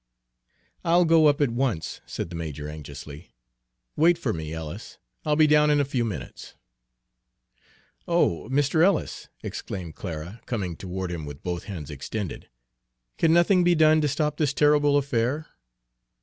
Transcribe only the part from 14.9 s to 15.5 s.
affair?"